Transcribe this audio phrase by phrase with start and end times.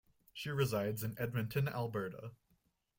[0.33, 2.31] She resides in Edmonton, Alberta.